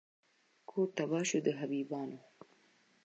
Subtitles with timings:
[0.69, 2.19] کور تباه سوی د حبیبیانو